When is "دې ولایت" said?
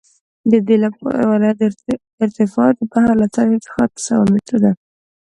0.67-1.59